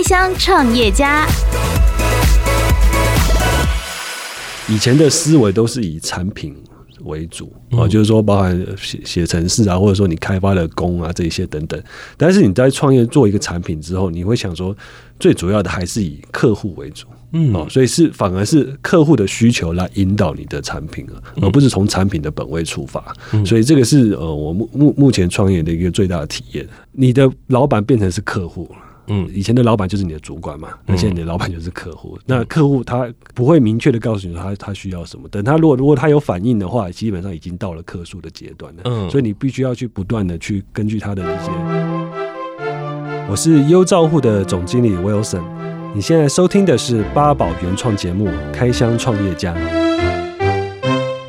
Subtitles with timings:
[0.00, 1.26] 开箱创业家。
[4.66, 6.56] 以前的思维都是以产品
[7.02, 11.78] 为主啊，就是说包含写写程式啊，或者说你开发的工啊这一些等等。
[12.16, 14.74] 但是你在创业做一个产品之后，你会想说，
[15.18, 23.14] 最主要的还是以客户为主，嗯，哦，所以是反而是客户的需求来引导你的产品了，而不是从产品的本位出发。
[23.44, 26.66] 所以这个是呃，我目目目前创业的一个最大的体验。
[26.90, 28.86] 你的老板变成是客户了。
[29.10, 32.16] 嗯，以前的老板就是你的主管嘛，那现在你的老板就是客户。
[32.18, 38.82] 嗯、那客户他不会明确的告诉你他他需要什么，等他如果如果他有反应的话，基本上已经到了客诉的阶段了。
[38.84, 41.50] 嗯，所以你必须要去不断的去根据他的一些。
[43.28, 45.42] 我是优照户的总经理 Wilson，
[45.94, 49.54] 你现在收听的是八宝原创节目《开箱创业家》。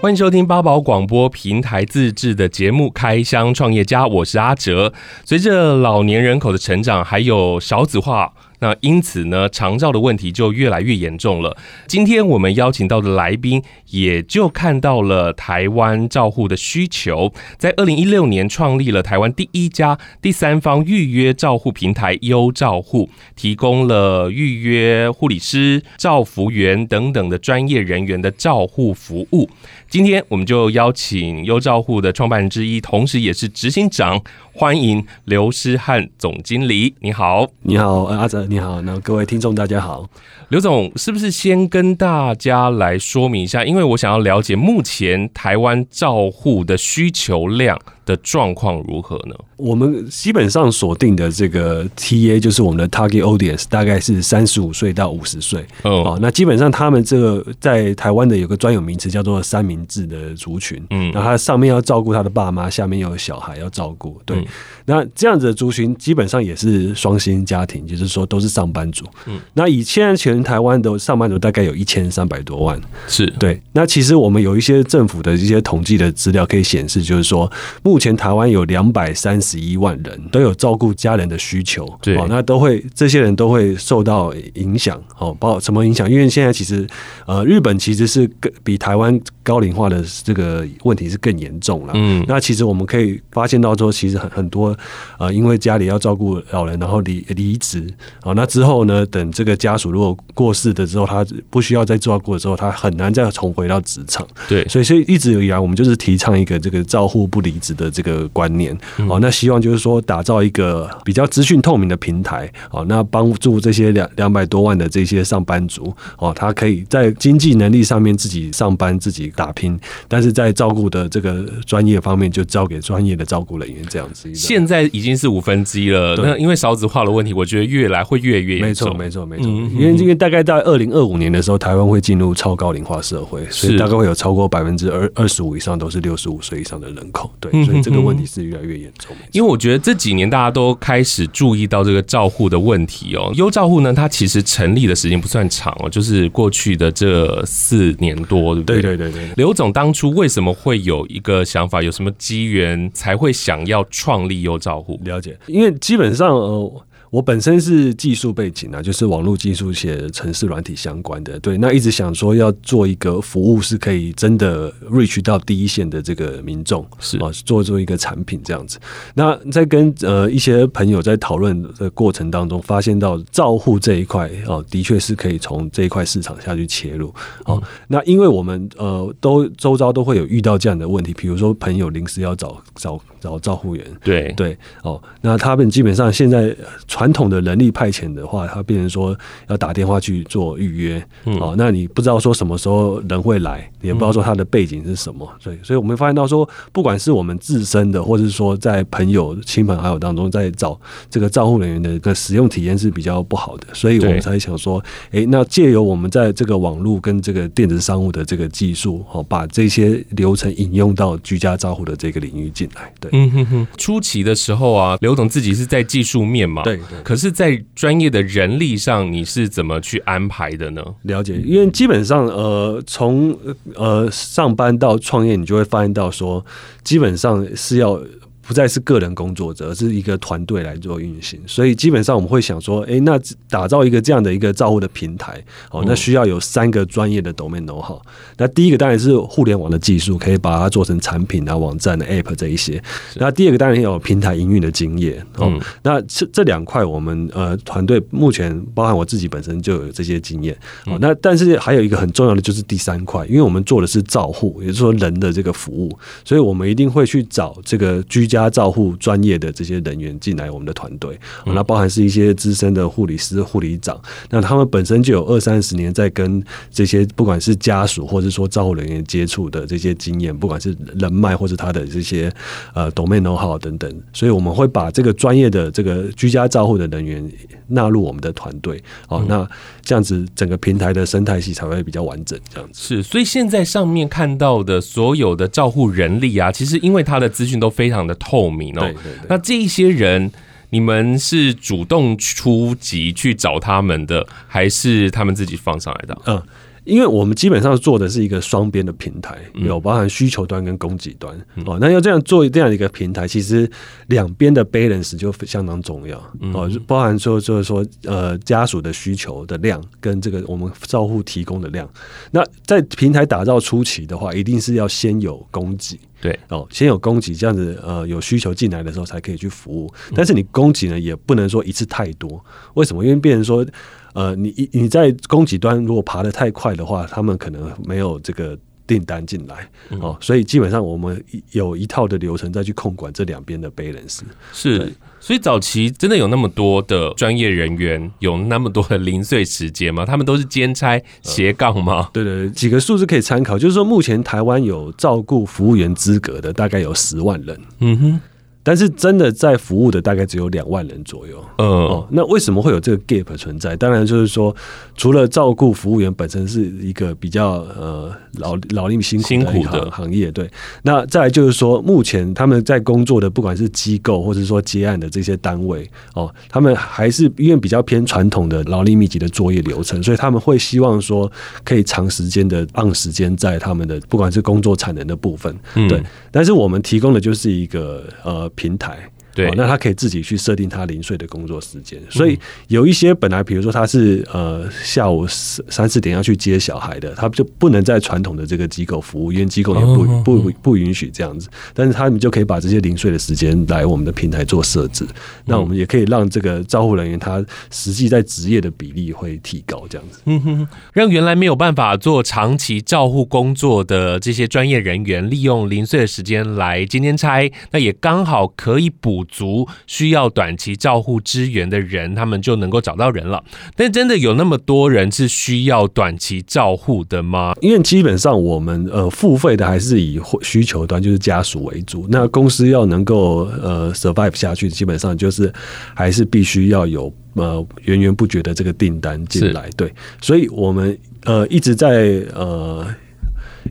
[0.01, 4.91] 欢迎收听八宝广播平台自制的节目《开箱创业家》，我是阿哲。
[5.23, 8.33] 随着老年人口的成长，还有少子化。
[8.63, 11.57] 那因此呢，长照的问题就越来越严重了。
[11.87, 29.49] 今天我们邀请到的来宾，也就看到了台湾照护的需求，在二零一六年创立了台湾第一家第三方预约照护平台优照护，提供了预约护理师、照服员等等的专业人员的照护服务。
[29.91, 34.21] 今天我们就邀请优照户的创办人之一，同时也是执行长。
[34.53, 40.09] 欢迎刘诗翰总经理，你好，你好，阿泽，你好，那各位听众大家好，
[40.47, 43.65] 刘总是不是先跟大家来说明一下？
[43.65, 49.35] 因为我想要了解目前台湾照护的需求量的状况如何呢？
[49.55, 55.65] 我们基本上锁定的这个 TA 就是我们的 Target Audience，大概是三十五岁到五十岁。
[55.83, 60.81] 哦，那基本上他们这个在台湾的有个专有名词叫做三明治的族群。
[60.89, 64.19] 嗯，然后他上面要照顾他的爸妈，下面又有小孩要照顾。
[64.25, 64.45] 对，嗯、
[64.85, 69.05] 那这样子的族群基本上也是双薪家庭，就是说都是上班族。
[69.27, 72.79] 嗯，那以现在全台湾的上班族大概有一千三百多万。
[73.07, 73.61] 是对。
[73.73, 77.51] 那其实我们有一些政府的一些统计的资料可以显示，就是说
[77.83, 86.09] 目前台湾有两百三十一万人都有照顾家人的需求，对，那都会这些人都会受到影响，哦，包括什么影响？
[86.09, 86.87] 因为现在其实
[87.25, 91.93] 呃，日本其实是更比台湾高龄化的这个问题是更严重了。
[91.95, 94.75] 嗯，那其实我们可以发现到说，其实很很多
[95.19, 97.85] 呃，因为家里要照顾老人，然后离离职，
[98.21, 104.25] 啊，那之后呢，等这个家属如果过世的之后，他不需要再照顾的时候，他很难再重回到职场。
[104.47, 108.21] 对，所以所以一直以来，我们就是提倡一个这个照护不离职的这个。
[108.33, 108.75] 观念
[109.09, 124.33] 哦，那希望就是说打造一个比较资讯透明的平台哦，那帮助这些两两百多万的这些上班族哦，他可以在经济能力上面自己上班自己打拼，但是在照顾的这个专业方面就交给专业的照顾人员这样子。
[124.33, 128.97] 现在已经是五分之一了，那因为少子化的问题，我觉得越来会越越严重。
[128.97, 129.79] 没错，没错，没错。
[129.79, 137.31] 因为因为大概在二零二五年的时候，台湾会进入超高龄化社会，所以大概会有超过百分之二二十五以上都是六十五岁以上的人口。
[137.39, 138.21] 对，所以这个问题。
[138.31, 143.29] 是越来越严重，因为我觉得这几年大家都开始注意到这个照护的问题哦。
[143.35, 148.81] 优照护呢，它其实成立的时间不算长哦，就是过去的这四年多，对不对？
[148.81, 149.20] 对对对对。
[149.35, 154.99] 刘总当初为什么会有一个想法，有什么机缘才会想要创立优照户？
[155.03, 156.85] 了解，因为基本上呃。
[157.11, 161.37] 我本身是技术背景啊，就是网络技术写城市软体相关的。
[161.41, 168.79] 对，那一直想说要做一个服务，是可以真的 reach 到第一线的这个民众，是啊，做做一个产品这样子。
[169.13, 177.13] 那在跟呃一些朋友在讨论的过程当中，发现到照护这一块哦，的确是可以从这一块市场下去切入。
[177.43, 186.53] 哦，那因为我们呃都周遭都会有遇到这样的问题，比如说朋友临时要找找找照护员，对对哦，那他们基本上现在。
[186.87, 189.17] 传统的人力派遣的话，他变成说
[189.47, 200.79] 要打电话去做预约，嗯，哦，那你不知道说什么时候人会来，也不知道说他的背景是什么，所以，所以我们发现到说，不管是我们自身的，或者是说在朋友、亲朋好友当中，在找
[201.09, 212.91] 这个照护人员的一个使用体验是比较不好的，所以我们才想说，哎，那借由我们在这个网络跟这个电子商务的这个技术，哦，把这些流程引用到居家照护的这个领域进来。
[212.99, 213.67] 对，嗯哼哼。
[213.77, 216.79] 初期的时候啊，刘总自己是在技术面嘛，对。
[217.03, 220.83] 可是，在专业的人力上，你是怎么去安排的呢？
[221.03, 223.37] 了解，因为基本上，呃，从
[223.75, 226.45] 呃上班到创业，你就会发现到说，
[226.83, 228.01] 基本上是要
[228.51, 231.39] 不再是个人工作者，而是一个团队来做运行。
[231.47, 233.17] 所以基本上我们会想说，哎，那
[233.49, 237.97] 打造一个这样的一个照护的平台，哦，那需要有三个专业的 domain know-how。
[238.35, 242.83] 那第一个当然是互联网的技术，可以把它做成产品啊、网站的 app 这一些。
[243.15, 245.25] 那第二个当然有平台营运的经验。
[245.37, 250.53] 哦，那这这两块我们呃团队目前包含我自己本身就有这些经验。
[250.87, 261.19] 哦，那但是还有一个很重要的就是第三块，因为我们做的是照护，也就是说人的这个服务，所以我们一定会去找这个居家照护专业的这些人员进来我们的团队。
[261.45, 263.99] 那包含是一些资深的护理师、护理长，
[264.29, 272.31] 那他们本身就有二三十年在跟这些不管是家属或者说照护人员接触的这些经验，不管是人脉或者他的这些
[272.73, 277.31] 呃 domain know-how 等等，所以我们会把这个专业的这个居家照护的人员
[277.67, 278.81] 纳入我们的团队。
[279.07, 279.47] 哦，那
[279.83, 282.39] 这样子整个平台的生态系才会比较完整。
[282.53, 288.93] 这样子是，所以现在上面看到的所有的照护人力啊，其实因为他的资讯都非常的透明哦。
[289.27, 290.31] 那这一些人。
[290.73, 296.17] 你们是主动出击去找他们的，还是他们自己放上来的？
[296.27, 296.41] 嗯。
[296.83, 301.35] 因为我们基本上做的是一个双边的平台，有包含需求端跟供给端
[301.65, 301.77] 哦。
[301.79, 303.69] 那要这样做这样一个平台，其实
[304.07, 306.17] 两边的 balance 就相当重要
[306.53, 306.69] 哦。
[306.87, 311.87] 包含说就是说呃家属的需求的量跟这个我们照护提供的量。
[312.31, 319.91] 那在平台打造初期的话，一定是要先有供给，对哦，先有供给，这样子呃有需求进来的时候才可以去服务。
[320.15, 322.43] 但是你供给呢也不能说一次太多，
[322.75, 323.03] 为什么？
[323.03, 323.65] 因为变成说。
[324.13, 329.65] 呃，你你在供给端如果爬得太快的话，他们可能没有这个订单进来
[330.01, 334.19] 哦，所以基本上我们有一套的流程再去控管这两边的 balance。
[334.51, 334.91] 是，
[335.21, 340.03] 所以早期真的有那么多的专业人员，有那么多的零碎时间吗？
[340.03, 342.09] 他们都是兼差斜杠吗？
[342.09, 347.57] 呃，对对对，几个数字可以参考，就是说目前台湾有照顾服务员资格的大概有十万人。
[347.79, 348.19] 嗯哼。
[348.63, 351.43] 但是真的在服务的大概只有两万人左右。
[351.57, 353.75] 嗯，哦，那为什么会有这个 gap 存在？
[353.75, 354.55] 当然就是说，
[354.95, 360.47] 除了照顾服务员本身是一个比较呃劳劳力辛苦的一行行业，对。
[360.83, 371.31] 那再来就是说，目前他们在工作的不管是机构或者说接案的这些单位哦，他们还是因为比较偏传统的劳力密集的作业流程，所以他们会希望说
[371.63, 375.57] 可以长时间的按时间在他们的不管是工作产能的部分，
[375.89, 376.01] 对。
[376.29, 378.50] 但是我们提供的就是一个呃。
[378.55, 379.11] 平台。
[379.33, 382.37] 对、哦，那他可以自己去设定他零碎的工作时间，所以
[382.67, 391.49] 有一些本来比如说他是呃下午三四点要去接小孩的，他就不能在传统的这个机构服务，因为机构也不不不允许这样子。
[391.73, 395.05] 但是他们就可以把这些零碎的时间来我们的平台做设置，
[395.45, 409.20] 那我们也可以让这个照护人员他实际在职业的比例会提高，这样子，嗯哼，让原来没有办法做长期照护工作的这些专业人员，利用零碎的时间来兼兼差，那也刚好可以补。
[409.21, 413.43] 补足需要短期照护支援的人，他们就能够找到人了。
[413.75, 417.53] 但真的有那么多人是需要短期照护的吗？
[417.61, 422.07] 因为基本上我们呃付费的还是以需求端，就是家属为主。
[422.09, 425.53] 那公司要能够呃 survive 下去，基本上就是
[425.93, 429.69] 还是必须要有呃源源不绝的这个订单进来。
[429.77, 432.87] 对，所以我们呃一直在呃。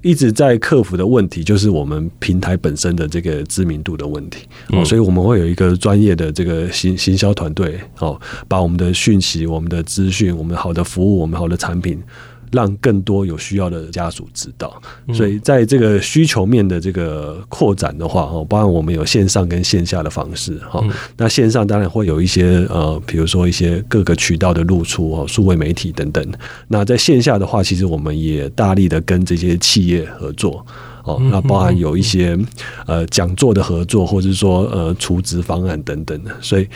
[0.03, 12.01] 一直在克服的问题就是我们平台本身的这个知名度的问题，哦，所以我们会有一个专业的这个行行销团队，哦，把我们的讯息、我们的资讯、我们好的服务、我们好的产品。
[12.51, 14.81] 让更多有需要的家属知道，
[15.13, 20.85] 所以在这个需求面的这个扩展的话，哈，包含我们有线上跟线下的方式，哈，
[21.17, 26.33] 那线上当然会有一些呃，比如说一些各个渠道的露出哦，数位媒体等等。
[26.69, 30.65] 那在线下的话，其实我们也大力的跟这些企业合作，
[31.05, 32.39] 哦，那包含有一些
[32.87, 36.23] 呃讲座的合作，或者是说呃储值方案等等。
[36.25, 36.69] 的，所以。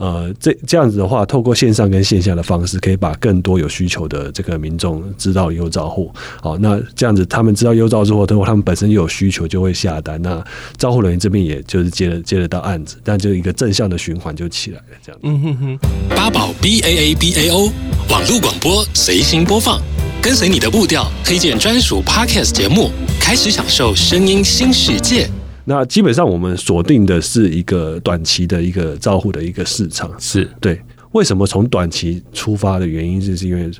[0.00, 6.10] 呃，这这样子的话，透过线上跟线下的方式，可以把更多有需求的这个民众知道优照护。
[6.40, 10.20] 好，那这样子他们知道优照之后，通过他们本身又有需求，就会下单。
[10.22, 10.42] 那
[10.78, 14.84] 照护人员这边也就是接了接得到案子，但就一个正向的循环就起来了。
[15.04, 15.78] 这样，嗯哼哼。
[16.16, 17.70] 八宝 B A A B A O
[18.08, 19.78] 网络广播随心播放，
[20.22, 22.90] 跟随你的步调，推荐专属 Podcast 节目，
[23.20, 25.28] 开始享受声音新世界。
[25.64, 30.80] 那基本上我们锁定的是一个短期的一个照护的一个市场，是对。
[31.12, 33.70] 为什么从短期出发的原因，就是因为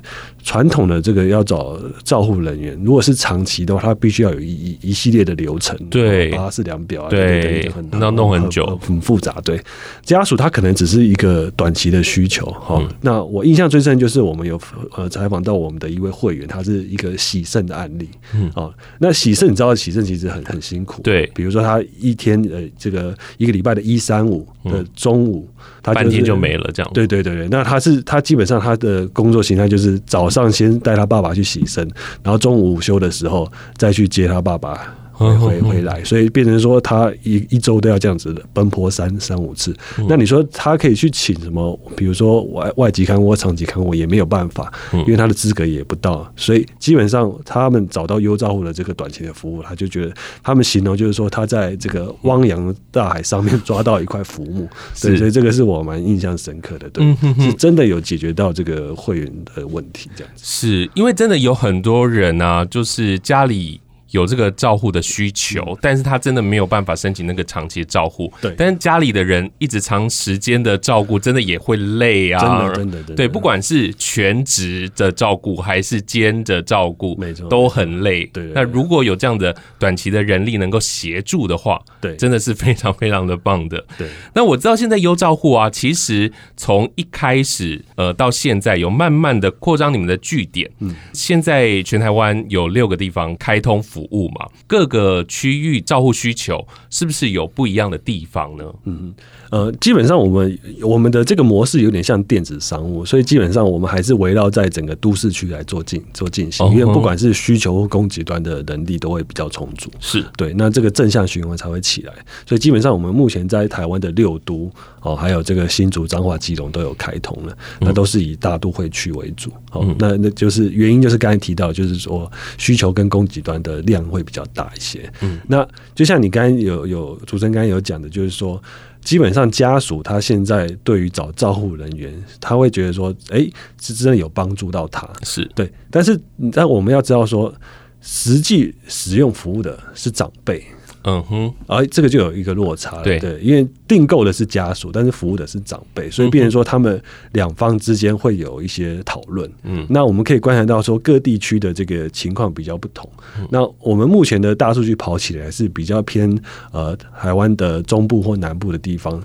[0.43, 9.39] 传统的这个要找照护人员，如果是长期的话，他必须要有一一系列的流程，对，八四量表啊，对，要弄很久，很复杂。
[9.45, 9.59] 对，
[10.03, 12.45] 家属他可能只是一个短期的需求。
[12.47, 14.59] 哈、嗯，那我印象最深就是我们有
[14.95, 18.09] 呃采访到我们的一位会员，他是一个洗肾的案例。
[18.33, 21.01] 嗯，哦，那洗肾你知道洗肾其实很很辛苦。
[21.01, 25.47] 对，比如说他一天呃这个一个礼拜的一三五的中午，
[25.83, 26.91] 他、就是、半天就没了这样。
[26.93, 31.87] 对对对对，那他是他基本上他的工作形态就是早上先带他爸爸去洗身，
[32.23, 34.95] 然后中午午休的时候再去接他爸爸。
[35.37, 39.75] 回回来，所以变成说他一一周都要这样子的奔波三三五次。
[40.07, 41.79] 那你说他可以去请什么？
[41.95, 46.31] 比如说外外籍看护或长期看护也没有办法，因为他的资格也不到。
[46.35, 54.67] 所以基本上他们找到优照护的这个短期的服务，他就觉得他们形容就是说他在这个汪洋大海上面抓到一块浮木。
[55.01, 56.89] 对，所以这个是我蛮印象深刻的。
[56.89, 60.43] 对，是真的有解决到这个会员的问题，这样子。
[60.45, 63.80] 是因为真的有很多人啊，就是家里。
[64.11, 68.31] 有这个照护的需求，但是他真的没有办法申请那个长期照护。
[68.41, 72.71] 对，但是家里的人一直长时间的照顾，真的也会累啊。
[72.73, 73.15] 真的，真的。
[73.15, 78.25] 对，不管是全职的照顾还是兼着照顾，没错，都很累。
[78.27, 83.83] 对，那如果有这样的短期的人力能够协助的话，对，真的是非常非常的棒的。
[83.97, 84.07] 对。
[84.33, 90.69] 那我知道现在优照护啊，其实从一开始呃到现在有慢慢的扩张你们的据点。
[90.79, 90.93] 嗯。
[91.13, 94.00] 现在全台湾有六个地方开通服。
[94.01, 98.73] 服务嘛，各个区域照护需求是不是有不一样的地方呢？
[98.85, 99.13] 嗯
[99.51, 112.13] 呃，基本上我们我们的这个模式有点像电子商务，所以基本上我们还是围绕在整个都市区来做进做进行，因为不管是需求或供给端的能力都会比较充足，是对，那这个正向循环才会起来。
[112.45, 119.51] 所以基本上我们目前在台湾的六都哦，还有这个新竹、彰化、基隆都有开通了，那都是以大都会区为主。
[119.73, 125.11] 哦，那那就是原因就是刚才提到，就是说需求跟供给端的量会比较大一些。
[125.19, 128.61] 嗯，那就像你刚刚有有主持人刚刚有讲的，就是说。
[129.01, 135.71] 基本上家属他现在对于找照护人员，他会觉得说，哎、欸，是真的有帮助到他，是对。
[135.89, 136.19] 但是，
[136.51, 137.53] 但我们要知道说，
[137.99, 140.65] 实际使用服务的是长辈。
[141.03, 149.51] 嗯哼，而这个就有一个落差了，对对，因为订购的是家属，但是服务的是长辈，所以变成说他们两方之间会有一些讨论。
[149.63, 153.09] 嗯，那我们可以观察到说各地区的这个情况比较不同。
[153.49, 156.39] 那我们目前的大数据跑起来是比较偏
[156.71, 159.19] 呃台湾的中部或南部的地方，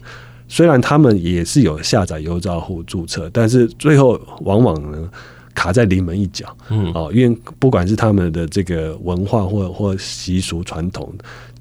[0.48, 5.10] 虽然他们也是有下载优照户注册，但是最后往往呢
[5.54, 6.56] 卡在临门一脚。
[6.70, 11.12] 嗯，哦，因为不管是他们的这个文化或或习俗传统。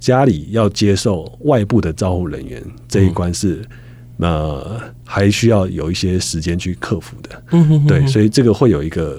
[0.05, 3.65] 家里要接受外部的照护人员这一关是，
[4.17, 7.43] 呃，还需要有一些时间去克服的。
[7.53, 9.17] 嗯对，所以这个会有一个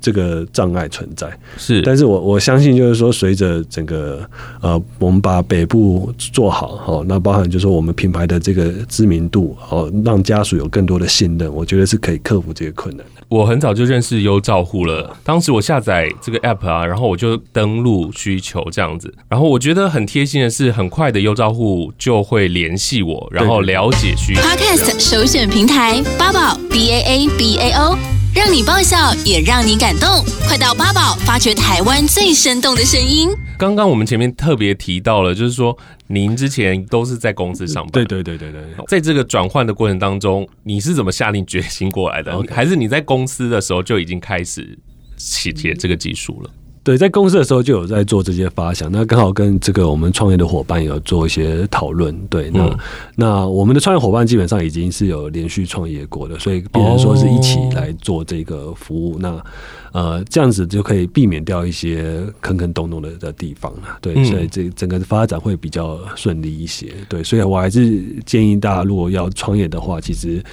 [0.00, 1.36] 这个障碍存在。
[1.56, 4.24] 是，但是我我相信，就是说，随着整个
[4.60, 13.23] 呃，我们把北部做好，好，那包含就是说我们品牌的这个知名度，哦，让家属有更多的信任，我觉得是可以克服这个困难的。
[13.34, 24.40] 我很早就认识优照户了，当时我下载这个 app 啊，然后我就登录需求这样子，然后我觉得很贴心的是，很快的优照户就会联系我，然后了解需求。
[24.40, 27.98] Podcast 首选平台八宝 B A A B A O，
[28.32, 33.30] 让你爆笑也让你感动，快到八宝发掘台湾最生动的声音。
[33.56, 35.76] 刚刚我们前面特别提到了，就是说
[36.08, 42.44] 您之前都是在公司上班，对对对对对，在这个转换的过程当中，你是怎么下定决心过来的？
[42.50, 44.78] 还是你在公司的时候就已经开始
[45.16, 46.50] 写这个技术了？
[46.84, 52.14] 对，在公司的时候就有在做这些发想，那刚好跟这个我们创业的伙伴有做一些讨论。
[52.28, 52.78] 对，那、嗯、
[53.16, 59.14] 那我们的创业伙伴基本上已经是有连续创业过的，所以变成说是一起来做这个服务。
[59.14, 59.44] 哦、那
[59.92, 63.96] 呃，这样子就可以避免掉一些坑坑洞洞的的地方了。
[64.02, 66.92] 对，所以这整个发展会比较顺利一些。
[67.08, 70.44] 对，所以我还是建议大家，如果要创业的话，其实。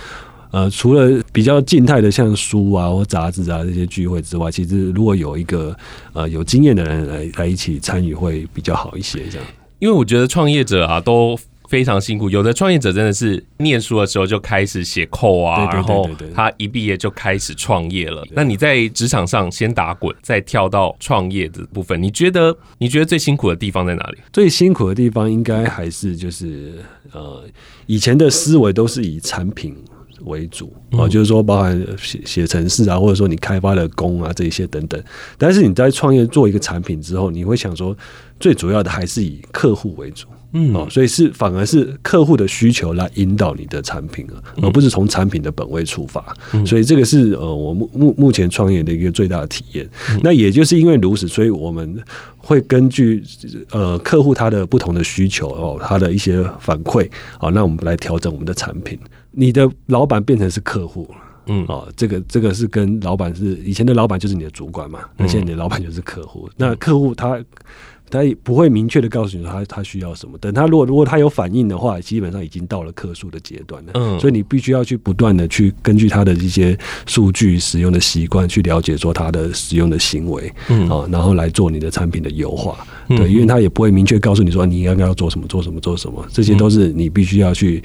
[0.51, 5.75] 呃，除了比较静态的像书啊或杂志啊这些聚会之外，其实如果有一个
[6.11, 9.21] 呃有经验的人来来一起参与，会比较好一些。
[9.31, 9.47] 这样，
[9.79, 11.39] 因为我觉得创业者啊都
[11.69, 18.21] 非常辛苦，有的创业者真的是念书的时候就开始写 code 啊，然后他一毕业就开始创业了。
[18.31, 24.17] 那你在职场上先打滚，再跳到创业的部分，你觉得你觉得最辛苦的地方在哪里？
[24.33, 26.73] 最辛苦的地方应该还是就是
[27.13, 27.41] 呃
[27.85, 29.73] 以前的思维都是以产品。
[30.25, 35.01] 为主啊，就是说包含写写程式啊，或者说你开发的工啊这一些等等。
[35.37, 37.95] 但是你在创业做一个产品之后，你会想说，
[38.39, 40.27] 最主要的还是以客户为主。
[40.53, 46.35] 嗯，哦，所以是反而是客户的需求来引导你的产品啊，而不是从产品的本位出发。
[46.65, 49.89] 所以这个是呃，我目目目前创业的一个最大的体验。
[50.21, 51.97] 那也就是因为如此，所以我们
[52.35, 53.23] 会根据
[53.71, 58.99] 呃客户他的不同的需求哦，他的一些反馈啊，那我们来调整我们的产品。
[59.31, 66.49] 你的老板变成是客户了，嗯，哦，这个这个是跟老板是以前的老板就是你的主管嘛，那现在你的老板就是客户。
[66.57, 67.43] 那客户他。
[68.13, 73.91] 他也不会明确的告诉你说他他需要什么，等他如果如果他有反应的话，基本上已经到了客诉的阶段了。
[73.93, 82.85] 嗯，所以你必须要去不断的去根据他的一些数据使用的习惯去了解说他的使用的行为，嗯啊，然后来做你的产品的优化。
[83.07, 87.81] 对，因为他也不会明确告诉你说你应该要做什么做什么做什么，这些都是你必须要去。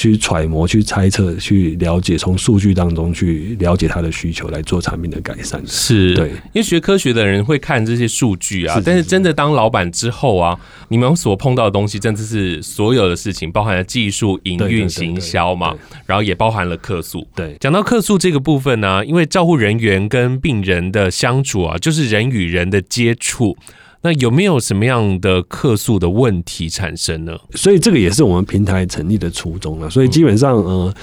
[0.00, 5.62] 去揣摩、去猜测、去了解，从数据当中去了解他的需求，来做产品的改善。
[5.66, 15.74] 是对，因为学科学的人会看这些数据啊，但是真的当老板之后啊，你们所碰到的东西，真的是所有的事情，包含了技术、营运、行销嘛，
[16.06, 17.28] 然后也包含了客诉。
[17.34, 23.54] 对，讲到客诉这个部分呢、啊，因为照护人员跟病人的相处啊，就是人与人的接触。
[24.02, 27.36] 那有没有什么样的客诉的问题产生呢？
[27.54, 29.90] 所以这个也是我们平台成立的初衷了。
[29.90, 30.94] 所以基本上，呃，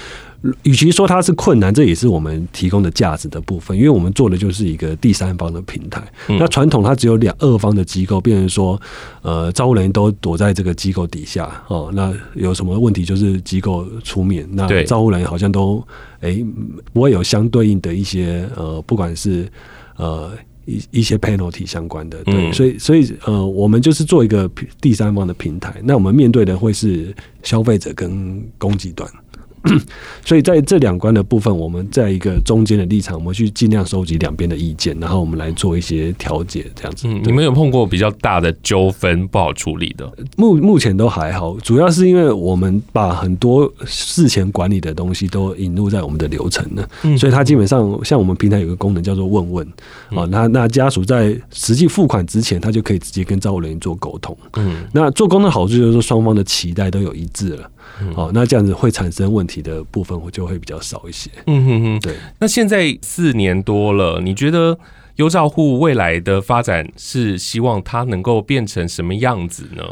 [0.64, 3.76] 与其说它是困难，这也是我们提供的价值的部分。
[3.76, 6.02] 因为我们做的就是一个第三方的平台。
[6.26, 8.80] 那传统它只有两二方的机构，变成说，
[9.22, 11.90] 呃，照护人都躲在这个机构底下哦。
[11.94, 15.80] 那有什么问题就是机构出面，那照护人好像都
[16.20, 16.44] 哎
[16.92, 19.48] 不会有相对应的一些呃，不管是
[19.94, 20.32] 呃。
[20.68, 24.48] 一一些 penalty 相关的，对，所以所以呃，我们就是做一个
[24.82, 29.10] 第三方的平台，那我们面对的会是消费者跟供给端。
[30.24, 37.08] 所以在这两关的部分，我们在一个中间的立场，我们去尽量收集两边的意见，然后我们来做一些调解，这样子。
[37.08, 40.10] 嗯，你们有碰过比较大的纠纷不好处理的？
[40.36, 49.66] 目目前都还好，主要是因为我们把很多事前管理的东西都引入在我们的流程了，所以它基本上像我们平台有个功能叫做问问
[50.10, 54.36] 啊，那那家属在实际付款之前，他就可以直接跟照顾人员做沟通。
[54.56, 57.70] 嗯，那做沟通的好处就是说双方的期待都有一致了。
[58.14, 61.30] 好，那这样子会产生问题的部分，我就会比较少一些。
[61.46, 62.14] 嗯哼哼，对。
[62.38, 64.78] 那现在四年多了，你觉得
[65.16, 69.84] 优照户未来的发展是希望它能够变成什么样子呢？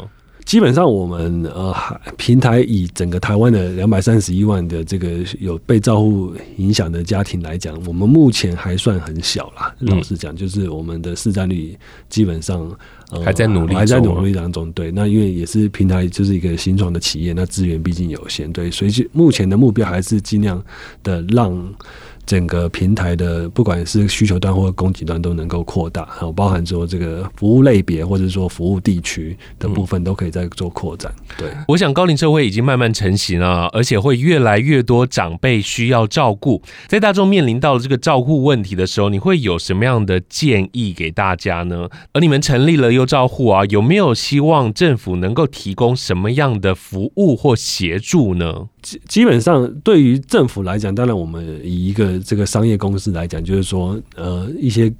[0.47, 1.75] 基本上，我们呃
[2.15, 5.09] 平台以整个台湾的两百三十一万的这个
[5.41, 9.75] 有被照护影响的家庭来讲，我们目前还算很小啦。
[9.79, 11.77] 老实讲，就是我们的市占率
[12.07, 12.73] 基本上
[13.25, 14.71] 还在努力，还在努力当中。
[14.71, 20.63] 对，那因为也是平台就是一个新创的企业，那资源毕竟有限，对，所以目前的目标还是尽量
[21.03, 21.53] 的让。
[22.27, 31.11] 整个平台的不管是需求端或者供给端都能够扩大，然后包含说这个服务类别或者说服务地区的部分都可以再做扩展。
[31.37, 36.61] 对，我想高龄社会已经慢慢成型了，而且会越来越多长辈需要照顾。
[36.87, 41.87] 在大众面临到这个照顾问题的时候，你会有什么样的建议给大家呢？
[42.11, 48.67] 而你们成立了优照护啊，有没有希望政府能够提供什么样的服务或协助呢？
[48.81, 54.93] 基基本上，对于政府来讲，当然我们以一个这个商业公司来讲，就是说，呃，一些。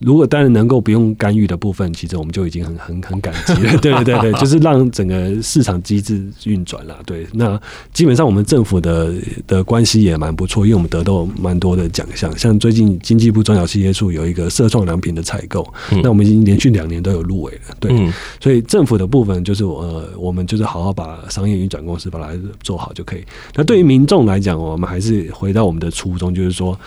[0.00, 3.76] 如果当然能够不用干预的部分，其实我们就已经很很很感激了。
[3.78, 6.96] 对对对对，就是让整个市场机制运转了。
[7.04, 7.60] 对，那
[7.92, 9.12] 基本上我们政府的
[9.46, 15.70] 的关系也蛮不错，因为我们得到蛮多的奖项，像最近经济部中小企业处有一个社创良品的采购，
[16.02, 17.76] 那我们已经连续两年都有入围了。
[17.78, 17.94] 对，
[18.40, 22.32] 所以政府的部分就是呃，我们就是好好把商业运转公司把它
[22.62, 23.24] 做好就可以。
[23.54, 26.78] 那对于民众来讲，我们还是回到我们的初衷，就是说。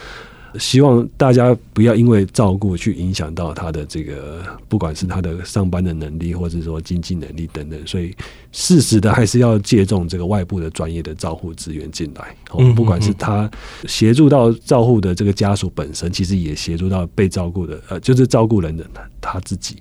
[0.60, 8.16] 希望大家不要因为照顾去影响到他的这个，不管是他的上班的能力，或者说经济能力等等，所以
[8.54, 12.34] 适时的还是要借重这个外部的专业的照护资源进来。
[12.52, 13.52] 哦，不管是他
[13.86, 19.76] 协助到照护的这个家属本身，其实也协助到被照顾的，呃，就是照顾人的他他自己。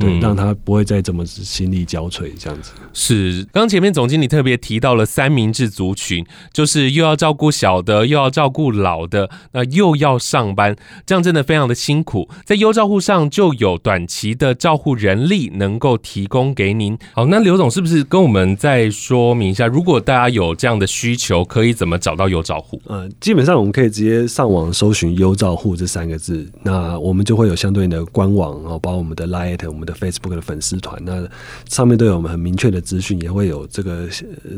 [0.00, 2.70] 对，让他不会再这么心力交瘁这样子。
[2.92, 12.30] 是，刚前面总经理特别提到了三明治族群，就是又要照顾小的，又要照顾老的，那又要要上班，这样真的非常的辛苦。
[12.46, 16.96] 在优照护上就有短期的照护人力能够提供给您。
[17.12, 22.80] 好，那刘总是不是跟我们再说明一下，如果大家有这样的需求，可以怎么找到优照户？
[22.86, 31.28] 呃，基本上我们可以直接上网搜寻“优照户”这三个字，那我们就会有相对应的官网，然后包括我们的 Line、我们的 Facebook 的粉丝团，那
[31.68, 34.08] 上面都有我们很明确的资讯，也会有这个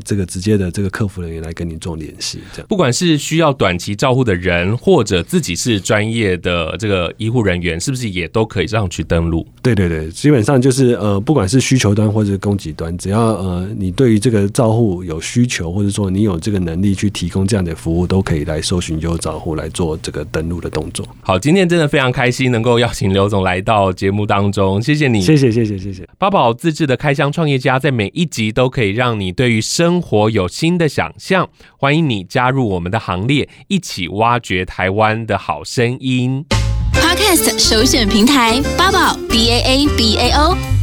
[0.05, 2.40] 这个直接的这个客服人员来跟你做联系。
[2.53, 9.46] 这样，不管是需要短期照护的人，或者自己是专业的这个医护人员，是不是也都可以上去登录？
[9.62, 21.07] 对对对，基本上就是呃，不管是需求端或者供给端，只要呃你对于这个照护有需求，或者说你有这个能力去提供这样的服务，都可以来搜寻优照户来做这个登录的动作。
[21.23, 26.09] 好，今天真的非常开心能够邀请刘总来到节目当中，谢谢你，谢谢谢谢谢谢。
[26.19, 36.45] 八宝自制的开箱创业家，在每一集都可以让你对于生活有新的想象，欢迎你加入我们的行列，一起挖掘台湾的好声音。
[36.93, 40.57] Podcast 首选平台八宝 B A A B A O，